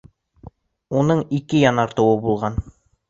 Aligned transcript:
Уның 1.01 1.21
ике 1.41 1.61
янартауы 1.67 2.17
булған. 2.25 2.59